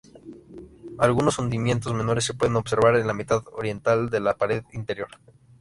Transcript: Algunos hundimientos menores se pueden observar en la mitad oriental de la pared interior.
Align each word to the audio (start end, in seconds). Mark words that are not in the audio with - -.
Algunos 0.97 1.37
hundimientos 1.37 1.93
menores 1.93 2.25
se 2.25 2.33
pueden 2.33 2.55
observar 2.55 2.95
en 2.95 3.05
la 3.05 3.13
mitad 3.13 3.43
oriental 3.51 4.09
de 4.09 4.19
la 4.19 4.35
pared 4.35 4.63
interior. 4.71 5.09